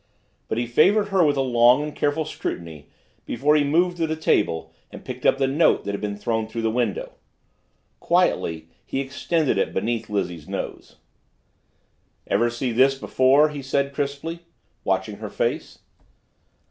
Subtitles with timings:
[0.47, 2.89] But he favored her with a long and careful scrutiny
[3.27, 6.47] before he moved to the table and picked up the note that had been thrown
[6.47, 7.11] through the window.
[7.99, 10.95] Quietly he extended it beneath Lizzie's nose.
[12.25, 14.39] "Ever see this before?" he said crisply,
[14.83, 15.77] watching her face.